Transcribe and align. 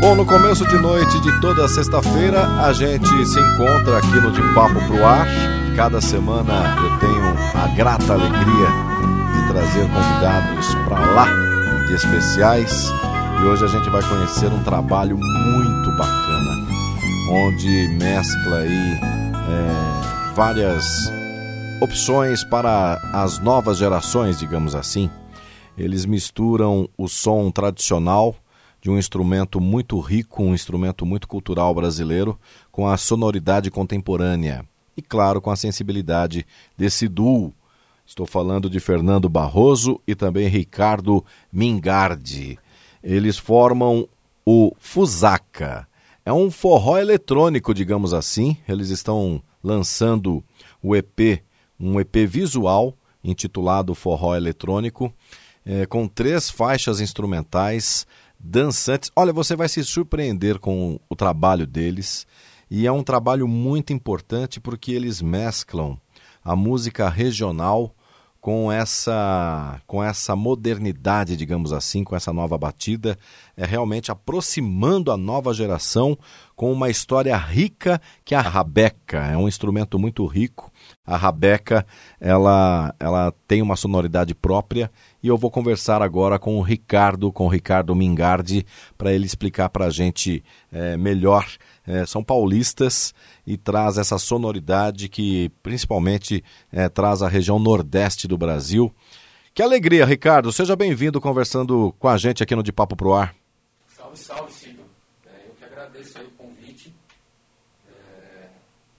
Bom, 0.00 0.14
no 0.14 0.24
começo 0.24 0.64
de 0.68 0.78
noite 0.78 1.20
de 1.20 1.40
toda 1.40 1.66
sexta-feira, 1.66 2.46
a 2.64 2.72
gente 2.72 3.08
se 3.26 3.40
encontra 3.40 3.98
aqui 3.98 4.20
no 4.20 4.30
De 4.30 4.40
Papo 4.54 4.80
Pro 4.86 5.04
Ar. 5.04 5.26
Cada 5.74 6.00
semana 6.00 6.76
eu 6.76 6.98
tenho 7.00 7.36
a 7.60 7.66
grata 7.74 8.12
alegria 8.12 8.68
de 9.34 9.52
trazer 9.52 9.88
convidados 9.88 10.74
para 10.86 11.00
lá 11.00 11.26
de 11.88 11.94
especiais. 11.94 12.88
E 13.40 13.44
hoje 13.44 13.64
a 13.64 13.66
gente 13.66 13.90
vai 13.90 14.00
conhecer 14.08 14.46
um 14.52 14.62
trabalho 14.62 15.18
muito 15.18 15.90
bacana, 15.96 16.68
onde 17.32 17.88
mescla 17.98 18.58
aí 18.58 19.00
é, 19.00 20.34
várias 20.36 20.84
opções 21.80 22.44
para 22.44 23.00
as 23.12 23.40
novas 23.40 23.78
gerações, 23.78 24.38
digamos 24.38 24.76
assim. 24.76 25.10
Eles 25.76 26.06
misturam 26.06 26.88
o 26.96 27.08
som 27.08 27.50
tradicional 27.50 28.36
de 28.88 28.92
um 28.92 28.98
instrumento 28.98 29.60
muito 29.60 30.00
rico, 30.00 30.42
um 30.42 30.54
instrumento 30.54 31.04
muito 31.04 31.28
cultural 31.28 31.74
brasileiro, 31.74 32.40
com 32.72 32.88
a 32.88 32.96
sonoridade 32.96 33.70
contemporânea 33.70 34.64
e, 34.96 35.02
claro, 35.02 35.42
com 35.42 35.50
a 35.50 35.56
sensibilidade 35.56 36.46
desse 36.74 37.06
duo. 37.06 37.52
Estou 38.06 38.24
falando 38.24 38.70
de 38.70 38.80
Fernando 38.80 39.28
Barroso 39.28 40.00
e 40.06 40.14
também 40.14 40.48
Ricardo 40.48 41.22
Mingardi. 41.52 42.58
Eles 43.02 43.36
formam 43.36 44.08
o 44.42 44.72
Fusaka. 44.78 45.86
É 46.24 46.32
um 46.32 46.50
forró 46.50 46.96
eletrônico, 46.96 47.74
digamos 47.74 48.14
assim. 48.14 48.56
Eles 48.66 48.88
estão 48.88 49.42
lançando 49.62 50.42
o 50.82 50.96
EP, 50.96 51.42
um 51.78 52.00
EP 52.00 52.16
visual 52.26 52.94
intitulado 53.22 53.94
Forró 53.94 54.34
Eletrônico, 54.34 55.12
é, 55.66 55.84
com 55.84 56.08
três 56.08 56.48
faixas 56.48 57.02
instrumentais 57.02 58.06
dançantes. 58.38 59.10
Olha, 59.16 59.32
você 59.32 59.56
vai 59.56 59.68
se 59.68 59.82
surpreender 59.84 60.58
com 60.58 60.98
o 61.08 61.16
trabalho 61.16 61.66
deles. 61.66 62.26
E 62.70 62.86
é 62.86 62.92
um 62.92 63.02
trabalho 63.02 63.48
muito 63.48 63.92
importante 63.92 64.60
porque 64.60 64.92
eles 64.92 65.22
mesclam 65.22 65.98
a 66.44 66.54
música 66.54 67.08
regional 67.08 67.94
com 68.40 68.70
essa 68.70 69.80
com 69.86 70.02
essa 70.02 70.36
modernidade, 70.36 71.36
digamos 71.36 71.72
assim, 71.72 72.04
com 72.04 72.14
essa 72.14 72.32
nova 72.32 72.56
batida, 72.56 73.18
é 73.56 73.66
realmente 73.66 74.10
aproximando 74.10 75.10
a 75.10 75.16
nova 75.16 75.52
geração 75.52 76.16
com 76.54 76.72
uma 76.72 76.88
história 76.88 77.36
rica 77.36 78.00
que 78.24 78.34
a 78.34 78.40
rabeca 78.40 79.18
é 79.26 79.36
um 79.36 79.48
instrumento 79.48 79.98
muito 79.98 80.24
rico. 80.24 80.72
A 81.04 81.16
rabeca, 81.16 81.84
ela 82.20 82.94
ela 83.00 83.32
tem 83.46 83.60
uma 83.60 83.76
sonoridade 83.76 84.34
própria 84.34 84.90
e 85.22 85.28
eu 85.28 85.36
vou 85.36 85.50
conversar 85.50 86.00
agora 86.00 86.38
com 86.38 86.56
o 86.58 86.62
Ricardo, 86.62 87.32
com 87.32 87.46
o 87.46 87.48
Ricardo 87.48 87.94
Mingardi, 87.94 88.64
para 88.96 89.12
ele 89.12 89.26
explicar 89.26 89.68
para 89.68 89.86
a 89.86 89.90
gente 89.90 90.44
é, 90.70 90.96
melhor. 90.96 91.46
É, 91.86 92.06
são 92.06 92.22
paulistas 92.22 93.14
e 93.46 93.56
traz 93.56 93.98
essa 93.98 94.18
sonoridade 94.18 95.08
que 95.08 95.50
principalmente 95.62 96.44
é, 96.70 96.88
traz 96.88 97.22
a 97.22 97.28
região 97.28 97.58
nordeste 97.58 98.28
do 98.28 98.38
Brasil. 98.38 98.94
Que 99.52 99.62
alegria, 99.62 100.04
Ricardo. 100.04 100.52
Seja 100.52 100.76
bem-vindo 100.76 101.20
conversando 101.20 101.92
com 101.98 102.08
a 102.08 102.16
gente 102.16 102.42
aqui 102.42 102.54
no 102.54 102.62
De 102.62 102.72
Papo 102.72 102.94
Pro 102.94 103.14
Ar. 103.14 103.34
Salve, 103.88 104.16
salve, 104.16 104.52
Cido. 104.52 104.82
É, 105.26 105.48
eu 105.48 105.54
que 105.54 105.64
agradeço 105.64 106.20
o 106.20 106.30
convite 106.32 106.94
é, 107.90 108.48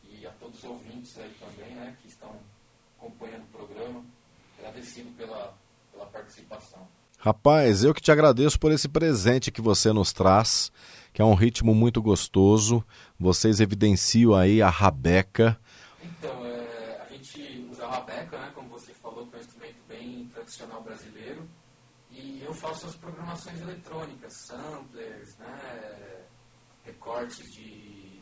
e 0.04 0.28
a 0.28 0.32
todos 0.32 0.58
os 0.58 0.66
ouvintes 0.66 1.18
aí 1.18 1.32
também, 1.40 1.76
né, 1.76 1.96
que 2.02 2.10
estão 2.10 2.32
acompanhando 2.98 3.44
o 3.44 3.58
programa. 3.58 4.04
Agradecido 4.60 5.12
pela 5.12 5.59
participação. 6.10 6.88
Rapaz, 7.18 7.84
eu 7.84 7.94
que 7.94 8.02
te 8.02 8.12
agradeço 8.12 8.60
por 8.60 8.72
esse 8.72 8.88
presente 8.88 9.52
que 9.52 9.62
você 9.62 9.92
nos 9.92 10.14
traz 10.14 10.72
que 11.14 11.22
é 11.22 11.26
um 11.26 11.34
ritmo 11.34 11.74
muito 11.74 12.02
gostoso. 12.02 12.84
Vocês 13.20 13.60
evidenciam 13.60 14.34
aí 14.34 14.62
a 14.62 14.70
rabeca. 14.70 15.60
Então, 16.02 16.46
é, 16.46 17.02
a 17.06 17.14
gente 17.14 17.68
usa 17.70 17.86
a 17.86 17.92
rabeca, 17.92 18.38
né, 18.38 18.52
como 18.56 18.70
você 18.70 18.94
falou, 18.94 19.28
que 19.28 19.36
é 19.36 19.40
um 19.40 19.42
instrumento 19.42 19.76
bem 19.88 20.30
tradicional 20.34 20.82
brasileiro. 20.82 21.48
E 22.12 22.42
eu 22.46 22.54
faço 22.54 22.88
as 22.88 22.96
programações 22.96 23.60
eletrônicas, 23.60 24.34
samplers, 24.34 25.36
né, 25.38 26.24
recortes 26.86 27.52
de, 27.52 27.64
de, 27.64 28.20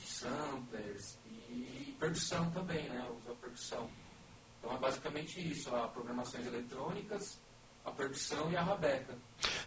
de 0.00 0.06
samplers 0.06 1.18
e 1.26 1.94
percussão 1.98 2.50
também, 2.52 2.88
né, 2.88 3.04
eu 3.06 3.16
uso 3.16 3.32
a 3.32 3.34
percussão. 3.34 3.99
Então 4.60 4.76
é 4.76 4.78
basicamente 4.78 5.40
isso, 5.50 5.74
a 5.74 5.88
programações 5.88 6.46
eletrônicas, 6.46 7.40
a 7.84 7.90
percussão 7.90 8.50
e 8.52 8.56
a 8.56 8.62
rabeca. 8.62 9.16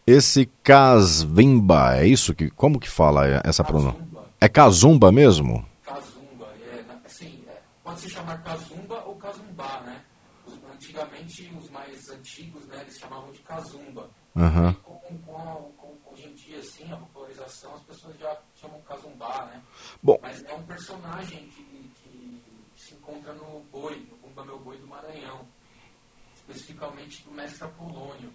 Esse 0.05 0.45
casvimba, 0.63 1.97
é 1.97 2.07
isso 2.07 2.33
que 2.33 2.49
como 2.49 2.79
que 2.79 2.89
fala 2.89 3.41
essa 3.43 3.63
pronúncia? 3.63 3.99
É 4.39 4.47
casumba 4.47 5.11
mesmo? 5.11 5.65
Casumba, 5.83 6.47
é, 6.71 6.85
assim, 7.05 7.43
é, 7.47 7.61
pode 7.83 8.01
se 8.01 8.09
chamar 8.09 8.43
casumba 8.43 9.03
ou 9.05 9.15
casumbá, 9.15 9.81
né? 9.85 10.01
Os, 10.45 10.53
antigamente 10.73 11.51
os 11.57 11.69
mais 11.69 12.09
antigos, 12.09 12.65
né, 12.67 12.81
eles 12.81 12.99
chamavam 12.99 13.31
de 13.31 13.39
casumba. 13.39 14.09
Uhum. 14.35 14.73
Com, 14.73 15.17
com, 15.19 15.71
com, 15.77 16.11
hoje 16.11 16.27
em 16.27 16.33
dia, 16.33 16.59
assim, 16.59 16.91
a 16.91 16.97
popularização, 16.97 17.75
as 17.75 17.83
pessoas 17.83 18.19
já 18.19 18.37
chamam 18.59 18.81
casumbá, 18.81 19.45
né? 19.45 19.61
Bom. 20.01 20.19
Mas 20.21 20.43
é 20.43 20.53
um 20.53 20.63
personagem 20.63 21.47
que, 21.49 21.91
que 22.01 22.41
se 22.75 22.95
encontra 22.95 23.33
no 23.33 23.61
boi, 23.71 24.05
no 24.11 24.17
Bumba 24.33 24.45
Meu 24.45 24.59
Boi 24.59 24.77
do 24.77 24.87
Maranhão 24.87 25.47
especificamente 26.35 27.23
do 27.23 27.31
mestre 27.31 27.63
Apolônio, 27.63 28.33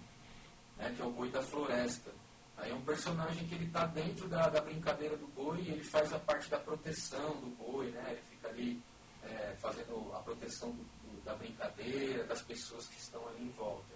né, 0.77 0.91
que 0.95 1.01
é 1.01 1.05
o 1.05 1.11
boi 1.11 1.29
da 1.29 1.43
floresta. 1.43 2.11
Aí 2.57 2.71
é 2.71 2.73
um 2.73 2.81
personagem 2.81 3.47
que 3.47 3.55
ele 3.55 3.65
está 3.65 3.85
dentro 3.85 4.27
da, 4.27 4.49
da, 4.49 4.61
brincadeira 4.61 5.15
do 5.15 5.27
boi 5.27 5.61
e 5.61 5.69
ele 5.69 5.83
faz 5.83 6.11
a 6.11 6.19
parte 6.19 6.49
da 6.49 6.57
proteção 6.57 7.29
do 7.39 7.47
boi, 7.55 7.91
né? 7.91 8.03
Ele 8.11 8.21
fica 8.29 8.49
ali 8.49 8.81
é, 9.23 9.55
fazendo 9.59 10.11
a 10.13 10.19
proteção 10.19 10.71
do, 10.71 10.83
do, 10.83 11.23
da 11.23 11.35
brincadeira, 11.35 12.23
das 12.25 12.41
pessoas 12.41 12.87
que 12.87 12.99
estão 12.99 13.25
ali 13.29 13.43
em 13.43 13.51
volta. 13.51 13.93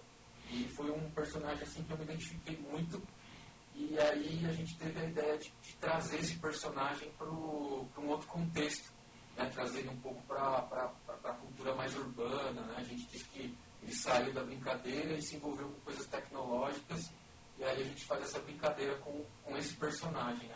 E 0.50 0.68
foi 0.76 0.90
um 0.90 1.10
personagem 1.10 1.62
assim 1.62 1.82
que 1.82 1.92
eu 1.92 1.98
me 1.98 2.04
identifiquei 2.04 2.56
muito 2.56 3.02
e 3.74 3.98
aí 3.98 4.46
a 4.48 4.52
gente 4.52 4.78
teve 4.78 5.00
a 5.00 5.04
ideia 5.04 5.36
de, 5.36 5.52
de 5.60 5.74
trazer 5.74 6.20
esse 6.20 6.36
personagem 6.36 7.10
para 7.18 7.28
um 7.28 8.08
outro 8.08 8.28
contexto, 8.28 8.90
né? 9.36 9.50
trazer 9.52 9.80
ele 9.80 9.88
um 9.88 9.96
pouco 9.96 10.22
para 10.22 10.92
a 11.24 11.32
cultura 11.32 11.74
mais 11.74 11.96
urbana. 11.96 12.60
Né? 12.60 12.74
A 12.76 12.82
gente 12.82 13.06
disse 13.06 13.24
que 13.24 13.56
ele 13.82 13.94
saiu 13.94 14.32
da 14.32 14.42
brincadeira 14.42 15.14
e 15.14 15.22
se 15.22 15.36
envolveu 15.36 15.68
com 15.68 15.80
coisas 15.80 16.06
tecnológicas. 16.06 17.10
E 17.58 17.64
aí 17.64 17.82
a 17.82 17.84
gente 17.84 18.04
faz 18.04 18.22
essa 18.22 18.38
brincadeira 18.40 18.94
com, 18.96 19.24
com 19.42 19.56
esse 19.56 19.74
personagem. 19.74 20.48
Né? 20.48 20.54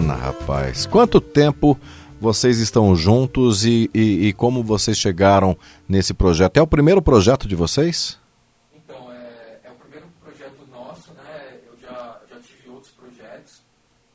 Bacana, 0.00 0.14
rapaz. 0.14 0.86
Quanto 0.86 1.20
tempo 1.20 1.78
vocês 2.20 2.58
estão 2.58 2.94
juntos 2.96 3.64
e, 3.64 3.90
e, 3.94 4.28
e, 4.28 4.32
como 4.32 4.62
vocês 4.62 4.96
chegaram 4.98 5.56
nesse 5.88 6.14
projeto? 6.14 6.56
É 6.56 6.62
o 6.62 6.66
primeiro 6.66 7.00
projeto 7.02 7.46
de 7.46 7.54
vocês? 7.54 8.18
Então, 8.74 9.12
é, 9.12 9.60
é 9.64 9.70
o 9.70 9.74
primeiro 9.74 10.06
projeto 10.22 10.66
nosso, 10.70 11.12
né? 11.12 11.58
Eu 11.66 11.78
já, 11.80 12.20
já 12.28 12.40
tive 12.40 12.70
outros 12.70 12.92
projetos, 12.92 13.62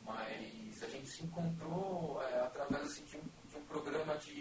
mas 0.05 0.83
a 0.83 0.87
gente 0.87 1.07
se 1.07 1.23
encontrou 1.23 2.21
é, 2.31 2.39
através 2.41 2.83
assim, 2.85 3.03
de, 3.09 3.17
um, 3.17 3.21
de, 3.49 3.57
um, 3.57 3.65
programa 3.69 4.17
de, 4.17 4.33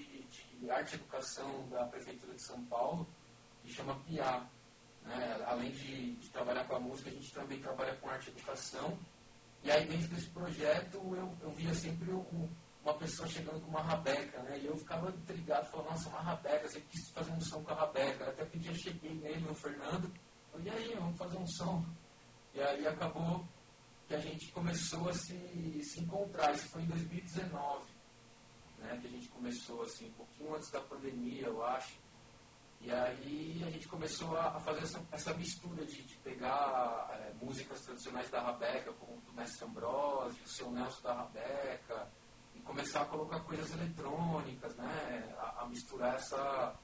de, 0.61 0.70
arte 0.70 0.93
e 0.93 0.96
educação 0.96 1.64
da 1.70 1.85
Prefeitura 1.85 2.35
de 2.35 2.43
São 2.43 2.61
Paulo, 2.64 3.06
que 3.64 3.73
chama 3.73 3.96
PIA. 4.06 4.41
Né? 5.06 5.37
Além 5.46 5.70
de, 5.70 6.12
de 6.12 6.29
trabalhar 6.31 6.64
com 6.64 6.76
a 6.76 6.81
música, 6.81 7.11
a 7.11 7.12
gente 7.12 7.32
também 7.32 7.58
trabalha 7.58 7.94
com 8.00 8.08
arte 8.08 8.29
e 8.29 8.38
educação. 8.38 8.96
E 9.65 9.71
aí, 9.71 9.87
dentro 9.87 10.09
desse 10.09 10.29
projeto, 10.29 10.97
eu, 10.97 11.35
eu 11.41 11.51
via 11.51 11.75
sempre 11.75 12.11
o 12.11 12.49
uma 12.85 12.95
pessoa 12.95 13.27
chegando 13.27 13.61
com 13.63 13.71
uma 13.71 13.81
rabeca, 13.81 14.43
né? 14.43 14.59
E 14.59 14.67
eu 14.67 14.77
ficava 14.77 15.09
intrigado, 15.09 15.67
falando, 15.71 15.89
nossa, 15.89 16.09
uma 16.11 16.21
rabeca, 16.21 16.69
sempre 16.69 16.89
quis 16.91 17.09
fazer 17.11 17.33
um 17.33 17.41
som 17.41 17.63
com 17.65 17.73
a 17.73 17.77
rabeca. 17.77 18.29
Até 18.29 18.45
que 18.45 18.59
um 18.59 18.61
dia 18.61 18.75
cheguei 18.75 19.15
nele, 19.15 19.41
no 19.41 19.55
Fernando, 19.55 20.13
falei, 20.53 20.67
e 20.67 20.71
aí, 20.71 20.95
vamos 20.95 21.17
fazer 21.17 21.39
um 21.39 21.47
som. 21.47 21.85
E 22.53 22.61
aí 22.61 22.87
acabou 22.87 23.43
que 24.07 24.15
a 24.15 24.21
gente 24.21 24.53
começou 24.53 25.09
a 25.09 25.15
se, 25.15 25.81
se 25.83 26.01
encontrar. 26.01 26.55
Isso 26.55 26.69
foi 26.69 26.83
em 26.83 26.87
2019, 26.87 27.85
né? 28.81 28.99
Que 29.01 29.07
a 29.07 29.11
gente 29.11 29.29
começou, 29.31 29.83
assim, 29.83 30.07
um 30.09 30.13
pouquinho 30.13 30.55
antes 30.55 30.71
da 30.71 30.81
pandemia, 30.83 31.47
eu 31.47 31.65
acho. 31.65 32.04
E 32.85 32.93
aí 32.93 33.65
a 33.67 33.71
gente 33.71 33.89
começou 33.89 34.37
a, 34.37 34.61
fazer 34.61 34.83
essa, 34.83 35.03
essa 35.11 35.33
mistura 35.33 35.87
de, 35.87 36.03
de 36.03 36.17
pegar 36.19 37.09
é, 37.13 37.33
músicas 37.43 37.81
tradicionais 37.81 38.29
da 38.29 38.43
Rabeca, 38.43 38.93
como 38.93 39.19
do 39.23 39.33
Mestre 39.33 39.65
Ambrosio, 39.65 40.45
o 40.45 40.49
Seu 40.49 40.71
Nelson 40.71 41.01
da 41.01 41.15
Rabeca, 41.15 42.07
e 42.55 42.61
começar 42.61 43.01
a 43.01 43.07
colocar 43.07 43.41
coisas 43.41 43.73
eletrônicas, 43.73 44.77
né? 44.77 45.35
A, 45.39 45.63
a, 45.63 45.67
misturar 45.67 46.17
essa, 46.17 46.75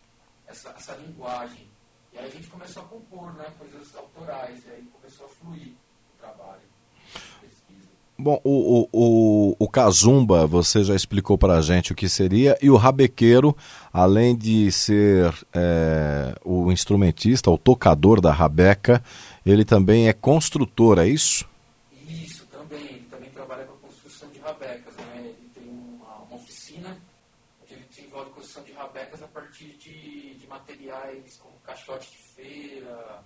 essa, 0.46 0.70
essa 0.70 0.94
linguagem. 0.94 1.70
E 2.14 2.18
aí 2.18 2.28
a 2.28 2.30
gente 2.30 2.48
começou 2.48 2.82
a 2.82 2.88
compor 2.88 3.34
né, 3.34 3.54
coisas 3.58 3.94
autorais, 3.94 4.64
e 4.64 4.70
aí 4.70 4.82
começou 4.86 5.26
a 5.26 5.28
fluir 5.28 5.74
o 6.14 6.18
trabalho. 6.18 6.69
Bom, 8.22 8.38
o, 8.44 8.86
o, 8.92 9.56
o, 9.58 9.66
Kazumba, 9.66 10.46
você 10.46 10.84
já 10.84 10.94
explicou 10.94 11.38
para 11.38 11.54
a 11.54 11.62
gente 11.62 11.90
o 11.90 11.94
que 11.94 12.06
seria, 12.06 12.54
e 12.60 12.68
o 12.68 12.76
rabequeiro, 12.76 13.56
além 13.90 14.36
de 14.36 14.70
ser 14.70 15.32
é, 15.54 16.34
o 16.44 16.70
instrumentista, 16.70 17.50
o 17.50 17.56
tocador 17.56 18.20
da 18.20 18.30
rabeca, 18.30 19.02
ele 19.44 19.64
também 19.64 20.06
é 20.06 20.12
construtor, 20.12 20.98
é 20.98 21.08
isso? 21.08 21.48
Isso, 22.06 22.44
também. 22.48 22.78
Ele 22.78 23.06
também 23.10 23.30
trabalha 23.30 23.64
com 23.64 23.72
a 23.72 23.88
construção 23.88 24.28
de 24.28 24.38
rabecas. 24.38 24.94
Né? 24.96 25.04
Ele 25.16 25.50
tem 25.54 25.64
uma, 25.64 26.16
uma 26.28 26.36
oficina 26.36 26.98
onde 27.64 27.72
ele 27.72 27.86
desenvolve 27.88 28.32
a 28.32 28.34
construção 28.34 28.62
de 28.64 28.72
rabecas 28.72 29.22
a 29.22 29.28
partir 29.28 29.78
de, 29.78 30.34
de 30.34 30.46
materiais 30.46 31.40
como 31.42 31.54
caixote 31.64 32.10
de 32.10 32.18
feira, 32.18 33.22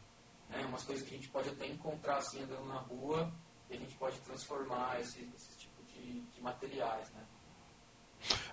né? 0.51 0.65
umas 0.69 0.85
coisas 0.85 1.05
que 1.05 1.13
a 1.13 1.17
gente 1.17 1.29
pode 1.31 1.49
até 1.49 1.67
encontrar 1.67 2.19
assim 2.19 2.41
andando 2.45 2.69
na 2.69 2.79
rua 2.79 3.29
a 3.71 3.75
gente 3.75 3.95
pode 3.97 4.17
transformar 4.19 4.99
esse, 5.01 5.27
esse 5.37 5.59
tipo 5.59 5.83
de, 5.93 6.21
de 6.21 6.43
materiais, 6.43 7.11
né? 7.15 7.23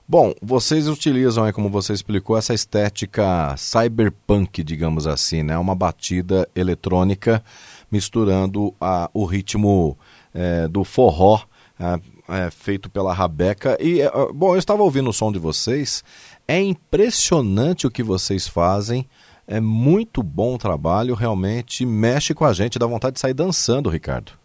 Bom, 0.08 0.34
vocês 0.42 0.88
utilizam, 0.90 1.50
como 1.54 1.70
você 1.70 1.94
explicou, 1.94 2.38
essa 2.38 2.54
estética 2.54 3.56
cyberpunk, 3.58 4.64
digamos 4.64 5.08
assim, 5.08 5.42
né? 5.42 5.58
Uma 5.58 5.74
batida 5.74 6.50
eletrônica 6.54 7.44
misturando 7.90 8.74
a, 8.80 9.10
o 9.14 9.26
ritmo 9.26 9.98
é, 10.34 10.68
do 10.68 10.84
forró 10.84 11.42
é, 11.80 12.46
é, 12.46 12.52
feito 12.52 12.90
pela 12.90 13.14
Rabeca. 13.14 13.78
E, 13.82 14.02
é, 14.02 14.12
bom, 14.34 14.54
eu 14.54 14.60
estava 14.60 14.84
ouvindo 14.84 15.10
o 15.10 15.14
som 15.14 15.32
de 15.32 15.40
vocês. 15.40 16.04
É 16.48 16.60
impressionante 16.60 17.88
o 17.88 17.92
que 17.92 18.04
vocês 18.04 18.48
fazem. 18.48 19.08
É 19.48 19.60
muito 19.60 20.24
bom 20.24 20.56
o 20.56 20.58
trabalho, 20.58 21.16
realmente 21.16 21.86
mexe 21.86 22.34
com 22.34 22.46
a 22.46 22.54
gente, 22.54 22.80
dá 22.80 22.86
vontade 22.86 23.16
de 23.16 23.20
sair 23.20 23.34
dançando, 23.34 23.90
Ricardo. 23.90 24.41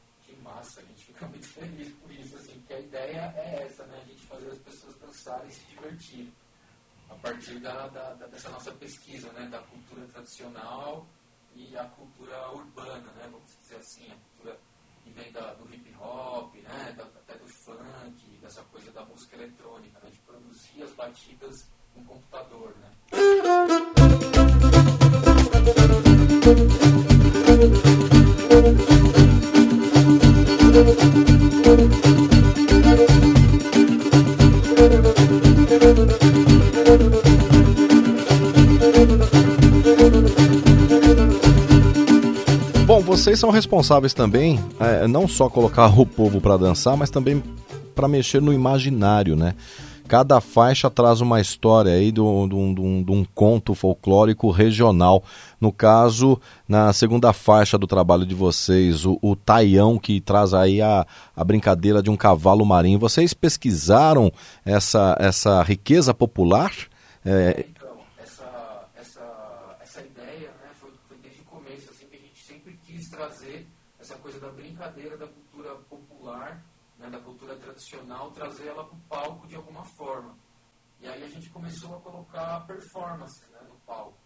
Partir 7.27 7.59
da, 7.59 7.89
da, 7.89 8.15
dessa 8.29 8.49
nossa 8.51 8.71
pesquisa, 8.73 9.33
né, 9.33 9.49
da 9.49 9.59
cultura 9.59 10.07
tradicional 10.07 11.05
e 11.57 11.77
a 11.77 11.85
cultura 11.85 12.53
urbana, 12.53 13.11
né, 13.13 13.29
vamos 13.31 13.57
dizer 13.61 13.77
assim, 13.77 14.07
a 14.13 14.15
cultura 14.15 14.61
que 15.03 15.11
vem 15.11 15.33
da, 15.33 15.55
do 15.55 15.75
hip 15.75 15.93
hop, 15.99 16.55
né, 16.55 16.95
da, 16.97 17.03
até 17.03 17.35
do 17.37 17.49
funk, 17.49 18.39
dessa 18.41 18.63
coisa 18.65 18.93
da 18.93 19.05
música 19.05 19.35
eletrônica, 19.35 19.99
né, 20.01 20.11
de 20.11 20.19
produzir 20.21 20.83
as 20.85 20.93
batidas 20.93 21.69
responsáveis 43.57 44.13
também, 44.13 44.61
é, 44.79 45.09
não 45.09 45.27
só 45.27 45.49
colocar 45.49 45.87
o 45.99 46.05
povo 46.05 46.43
para 46.43 46.59
dançar, 46.59 46.95
mas 46.95 47.09
também 47.09 47.43
para 47.95 48.07
mexer 48.07 48.43
no 48.43 48.53
imaginário, 48.53 49.35
né? 49.35 49.55
Cada 50.07 50.41
faixa 50.41 50.89
traz 50.91 51.21
uma 51.23 51.41
história 51.41 51.93
aí 51.93 52.13
de 52.13 52.21
um, 52.21 52.47
de 52.47 53.11
um, 53.11 53.27
conto 53.35 53.75
folclórico 53.75 54.51
regional. 54.51 55.25
No 55.61 55.73
caso, 55.73 56.39
na 56.69 56.93
segunda 56.93 57.33
faixa 57.33 57.77
do 57.77 57.89
trabalho 57.89 58.25
de 58.25 58.35
vocês, 58.35 59.05
o, 59.05 59.19
o 59.21 59.35
Taião, 59.35 59.99
que 59.99 60.21
traz 60.21 60.55
aí 60.55 60.81
a, 60.81 61.05
a 61.35 61.43
brincadeira 61.43 62.01
de 62.01 62.09
um 62.09 62.17
cavalo 62.17 62.65
marinho. 62.65 63.01
Vocês 63.01 63.35
pesquisaram 63.35 64.31
essa, 64.65 65.17
essa 65.19 65.61
riqueza 65.65 66.15
popular? 66.15 66.71
É, 67.25 67.65
trazer 73.17 73.67
essa 73.99 74.15
coisa 74.17 74.39
da 74.39 74.49
brincadeira 74.49 75.17
da 75.17 75.27
cultura 75.27 75.75
popular, 75.89 76.63
né, 76.99 77.09
da 77.09 77.19
tradicional, 77.87 78.31
trazer 78.33 78.69
ela 78.69 78.85
para 78.85 78.95
o 78.95 79.01
palco 79.03 79.47
de 79.47 79.55
alguma 79.55 79.85
forma. 79.85 80.37
E 81.01 81.07
aí 81.07 81.23
a 81.23 81.29
gente 81.29 81.49
começou 81.51 81.97
a 81.97 82.01
colocar 82.01 82.67
performance 82.67 83.45
né, 83.51 83.61
no 83.69 83.77
palco, 83.81 84.19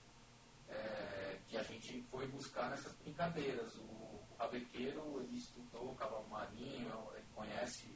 é, 0.69 1.39
que 1.47 1.57
a 1.57 1.63
gente 1.63 2.03
foi 2.11 2.27
buscar 2.29 2.71
nessas 2.71 2.93
brincadeiras. 2.95 3.75
O, 3.77 4.01
rabequeiro, 4.39 5.21
ele 5.21 5.37
estudou 5.37 5.91
o 5.91 5.95
cavalo 5.95 6.27
marinho, 6.31 7.11
ele 7.15 7.27
conhece 7.35 7.95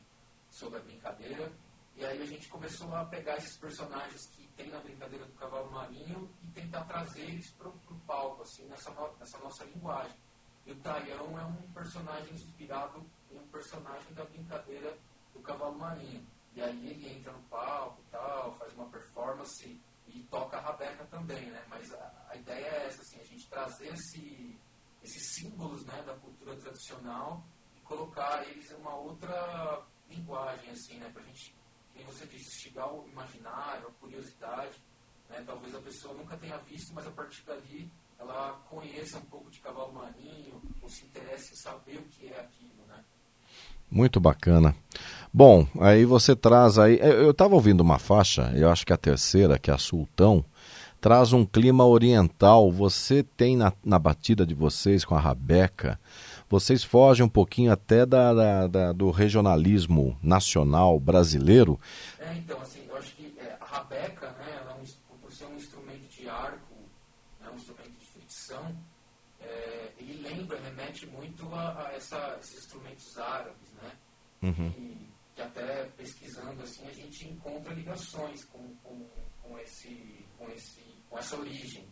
sobre 0.51 0.79
a 0.79 0.83
brincadeira, 0.83 1.51
e 1.97 2.05
aí 2.05 2.21
a 2.21 2.27
gente 2.27 2.51
começou 2.51 2.95
a 2.95 3.03
pegar 3.07 3.39
esses 3.39 3.57
personagens 3.57 4.27
que 4.27 4.47
tem 4.49 4.69
na 4.69 4.79
brincadeira 4.81 5.25
do 5.25 5.33
cavalo 5.33 5.73
marinho 5.73 6.31
e 6.43 6.49
tentar 6.49 6.85
trazer 6.85 7.23
eles 7.23 7.51
para 7.53 7.69
o 7.69 8.01
palco, 8.07 8.43
assim, 8.43 8.67
nessa, 8.67 8.91
nessa 9.19 9.39
nossa 9.39 9.65
linguagem. 9.65 10.19
E 10.67 10.73
o 10.73 10.77
Taião 10.81 11.39
é 11.39 11.45
um 11.45 11.73
personagem 11.73 12.35
inspirado 12.35 13.03
em 13.31 13.39
um 13.39 13.47
personagem 13.49 14.13
da 14.13 14.25
brincadeira 14.27 14.99
do 15.35 15.41
cavalo 15.41 15.79
marinho. 15.79 16.25
E 16.55 16.63
aí 16.63 16.89
ele 16.89 17.09
entra 17.09 17.33
no 17.33 17.43
palco 17.45 18.01
e 18.01 18.11
tal, 18.11 18.55
faz 18.57 18.73
uma 18.75 18.87
performance 18.87 19.81
e 20.07 20.23
toca 20.31 20.57
a 20.57 20.61
rabeca 20.61 21.05
também, 21.07 21.51
né? 21.51 21.63
Mas 21.69 21.93
a, 21.93 22.27
a 22.31 22.37
ideia 22.37 22.67
é 22.67 22.87
essa, 22.87 23.03
assim, 23.03 23.21
a 23.21 23.25
gente 23.25 23.49
trazer 23.49 23.93
esse, 23.93 24.57
esses 25.03 25.35
símbolos 25.35 25.85
né, 25.85 26.03
da 26.07 26.15
cultura 26.15 26.55
tradicional 26.57 27.45
e 27.77 27.81
colocar 27.81 28.47
eles 28.49 28.71
em 28.71 28.77
uma 28.77 28.95
outra 28.95 29.83
linguagem, 30.09 30.71
assim, 30.71 30.99
né? 30.99 31.11
Pra 31.13 31.23
gente, 31.25 31.55
como 31.93 32.07
você 32.07 32.27
disse, 32.27 32.47
instigar 32.47 32.93
o 32.93 33.09
imaginário, 33.09 33.89
a 33.89 33.93
curiosidade. 33.93 34.81
Né? 35.29 35.43
Talvez 35.45 35.75
a 35.75 35.81
pessoa 35.81 36.15
nunca 36.15 36.37
tenha 36.37 36.59
visto, 36.59 36.95
mas 36.95 37.07
a 37.07 37.11
partir 37.11 37.43
dali 37.43 37.91
ela 38.19 38.53
conheça 38.71 39.19
um 39.19 39.25
pouco 39.25 39.51
de 39.51 39.61
cavalo 39.61 39.93
marinho, 39.93 40.63
ou 40.81 40.89
se 40.89 41.05
interesse 41.05 41.53
em 41.53 41.57
saber 41.57 41.99
o 41.99 42.05
que 42.05 42.29
é 42.29 42.41
aquilo, 42.41 42.87
né? 42.87 43.05
Muito 43.91 44.21
bacana. 44.21 44.75
Bom, 45.37 45.67
aí 45.81 46.05
você 46.05 46.37
traz 46.37 46.79
aí. 46.79 46.97
Eu 47.01 47.33
estava 47.33 47.57
ouvindo 47.57 47.81
uma 47.81 47.99
faixa, 47.99 48.53
eu 48.55 48.71
acho 48.71 48.87
que 48.87 48.93
a 48.93 48.97
terceira, 48.97 49.59
que 49.59 49.69
é 49.69 49.75
a 49.75 49.79
Sultão, 49.79 50.45
traz 51.01 51.33
um 51.33 51.45
clima 51.45 51.85
oriental. 51.85 52.71
Você 52.71 53.25
tem 53.25 53.57
na, 53.57 53.73
na 53.85 53.99
batida 53.99 54.47
de 54.47 54.55
vocês 54.55 55.05
com 55.05 55.17
a 55.17 55.19
Rabeca, 55.19 55.99
vocês 56.49 56.85
fogem 56.85 57.27
um 57.27 57.29
pouquinho 57.29 57.73
até 57.73 58.07
da, 58.07 58.33
da, 58.33 58.67
da 58.69 58.93
do 58.93 59.11
regionalismo 59.11 60.17
nacional 60.23 61.01
brasileiro. 61.01 61.81
É, 62.21 62.33
então, 62.37 62.61
assim, 62.61 62.83
eu 62.89 62.97
acho 62.97 63.13
que 63.17 63.35
é, 63.37 63.57
a 63.61 63.65
Rabeca, 63.65 64.29
né, 64.39 64.61
ela, 64.63 64.79
é 64.81 65.17
por 65.21 65.33
ser 65.33 65.47
um 65.47 65.57
instrumento 65.57 66.07
de 66.17 66.29
arco, 66.29 66.75
é, 69.41 69.89
ele 69.99 70.23
lembra, 70.23 70.61
remete 70.65 71.09
muito 71.09 71.53
a, 71.53 71.89
a 71.89 71.93
essa, 71.97 72.39
esses 72.41 72.59
instrumentos 72.59 73.19
árabes, 73.19 73.73
né? 73.83 73.91
Uhum. 74.41 74.73
E, 74.79 75.14
que 75.35 75.43
até 75.43 75.85
pesquisando 75.97 76.63
assim 76.63 76.87
a 76.87 76.93
gente 76.93 77.29
encontra 77.29 77.75
ligações 77.75 78.45
com, 78.45 78.75
com, 78.77 79.09
com, 79.43 79.59
esse, 79.59 80.25
com, 80.39 80.49
esse, 80.51 80.81
com 81.11 81.19
essa 81.19 81.37
origem, 81.37 81.89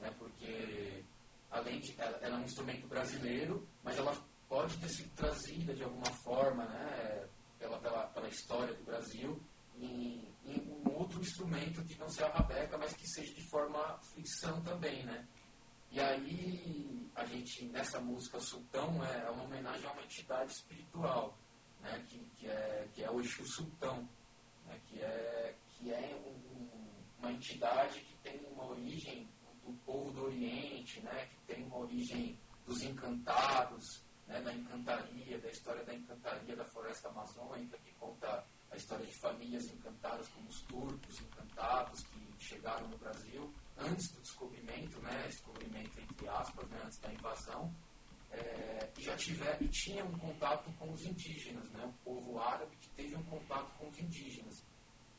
né? 0.00 0.14
Porque 0.18 1.04
além 1.50 1.80
de 1.80 1.94
ela, 1.98 2.18
ela 2.20 2.36
é 2.36 2.38
um 2.38 2.44
instrumento 2.44 2.86
brasileiro, 2.86 3.66
mas 3.82 3.96
ela 3.96 4.14
pode 4.48 4.76
ter 4.78 4.88
sido 4.88 5.14
trazida 5.14 5.74
de 5.74 5.82
alguma 5.82 6.10
forma, 6.22 6.64
né? 6.66 7.26
Pela, 7.58 7.78
pela, 7.78 8.06
pela 8.08 8.28
história 8.28 8.74
do 8.74 8.84
Brasil 8.84 9.40
em, 9.78 10.28
em, 10.44 10.82
um 10.86 10.92
outro 10.92 11.20
instrumento 11.20 11.82
que 11.84 11.98
não 11.98 12.08
seja 12.08 12.26
a 12.26 12.38
rabeca, 12.38 12.76
mas 12.76 12.92
que 12.92 13.06
seja 13.08 13.32
de 13.32 13.42
forma 13.48 13.98
fricção 14.12 14.60
também, 14.62 15.04
né? 15.04 15.26
E 15.90 16.00
aí, 16.00 17.10
a 17.14 17.24
gente, 17.24 17.64
nessa 17.66 17.98
música 18.00 18.38
Sultão, 18.40 19.02
é 19.04 19.30
uma 19.30 19.44
homenagem 19.44 19.88
a 19.88 19.92
uma 19.92 20.02
entidade 20.02 20.52
espiritual, 20.52 21.38
né, 21.86 22.04
que, 22.08 22.18
que, 22.36 22.46
é, 22.48 22.88
que 22.92 23.04
é 23.04 23.10
o 23.10 23.20
Exu 23.20 23.46
Sultão. 23.46 24.08
né, 24.66 24.80
que 24.88 25.00
é, 25.00 25.54
que 25.70 25.92
é 25.92 26.20
um, 26.26 26.58
um, 26.58 26.90
uma 27.20 27.32
entidade 27.32 28.00
que 28.00 28.14
tem 28.22 28.40
uma 28.50 28.66
origem 28.66 29.28
do 29.64 29.72
povo 29.84 30.10
do 30.12 30.24
Oriente, 30.24 31.00
né, 31.00 31.26
que 31.26 31.54
tem 31.54 31.64
uma 31.64 31.78
origem 31.78 32.38
dos 32.64 32.82
encantados, 32.82 34.02
né, 34.26 34.40
da 34.40 34.52
encantaria, 34.52 35.38
da 35.38 35.48
história 35.50 35.84
da 35.84 35.94
encantaria 35.94 36.56
da 36.56 36.64
floresta 36.64 37.08
amazônica, 37.08 37.78
que 37.78 37.92
conta 37.94 38.44
a 38.70 38.76
história 38.76 39.06
de 39.06 39.14
famílias 39.20 39.64
encantadas 39.66 40.28
como 40.28 40.48
os 40.48 40.60
turcos 40.62 41.20
encantados 41.20 42.02
que 42.08 42.44
chegaram 42.44 42.88
no 42.88 42.98
Brasil 42.98 43.52
antes 43.78 44.10
do 44.12 44.20
descobrimento, 44.20 45.00
né, 45.00 45.24
descobrimento 45.28 46.00
entre 46.00 46.28
aspas, 46.28 46.68
né, 46.68 46.80
antes 46.84 46.98
da 46.98 47.12
invasão, 47.12 47.72
é, 48.36 48.88
já 48.98 49.16
tiver, 49.16 49.56
e 49.60 49.68
tinha 49.68 50.04
um 50.04 50.18
contato 50.18 50.70
com 50.78 50.92
os 50.92 51.04
indígenas, 51.04 51.68
né, 51.70 51.84
o 51.84 51.92
povo 52.04 52.38
árabe 52.38 52.76
que 52.80 52.88
teve 52.90 53.16
um 53.16 53.22
contato 53.24 53.72
com 53.78 53.88
os 53.88 53.98
indígenas. 53.98 54.64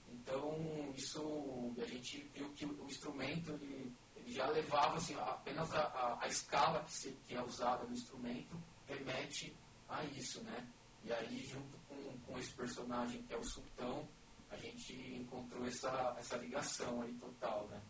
Então, 0.09 0.93
isso, 0.95 1.73
a 1.81 1.85
gente 1.85 2.29
viu 2.33 2.49
que 2.53 2.65
o 2.65 2.85
instrumento, 2.85 3.51
ele, 3.53 3.93
ele 4.15 4.33
já 4.33 4.47
levava, 4.47 4.97
assim, 4.97 5.15
apenas 5.15 5.73
a, 5.73 5.81
a, 5.81 6.17
a 6.21 6.27
escala 6.27 6.83
que, 6.83 6.91
se, 6.91 7.17
que 7.27 7.35
é 7.35 7.41
usada 7.41 7.83
no 7.85 7.93
instrumento 7.93 8.57
remete 8.87 9.53
a 9.89 10.03
isso, 10.05 10.41
né? 10.43 10.67
E 11.03 11.11
aí, 11.11 11.45
junto 11.45 11.77
com, 11.87 12.17
com 12.19 12.39
esse 12.39 12.51
personagem 12.51 13.21
que 13.23 13.33
é 13.33 13.37
o 13.37 13.43
sultão, 13.43 14.07
a 14.49 14.57
gente 14.57 14.93
encontrou 15.15 15.65
essa, 15.65 16.15
essa 16.19 16.37
ligação 16.37 17.01
aí 17.01 17.13
total, 17.13 17.67
né? 17.69 17.81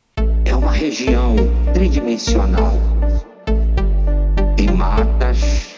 É 0.46 0.56
uma 0.56 0.72
região 0.72 1.36
tridimensional. 1.74 2.72
Matas, 4.88 5.76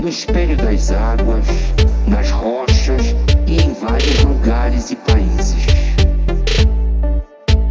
no 0.00 0.08
espelho 0.08 0.56
das 0.56 0.90
águas, 0.90 1.46
nas 2.06 2.30
rochas 2.30 3.14
e 3.46 3.60
em 3.60 3.74
vários 3.74 4.24
lugares 4.24 4.90
e 4.90 4.96
países. 4.96 5.66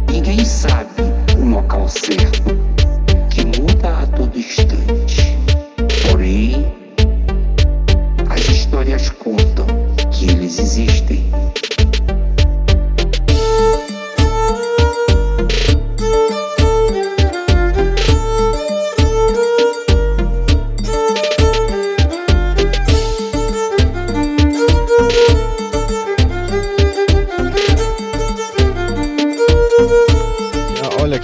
Ninguém 0.08 0.44
sabe 0.44 1.02
o 1.36 1.44
local 1.44 1.88
certo, 1.88 2.42